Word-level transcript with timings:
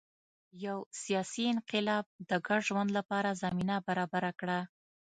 یو 0.65 0.77
سیاسي 1.03 1.43
انقلاب 1.53 2.05
د 2.29 2.31
ګډ 2.47 2.59
ژوند 2.67 2.89
لپاره 2.97 3.37
زمینه 3.43 3.75
برابره 3.87 4.31
کړه. 4.39 4.59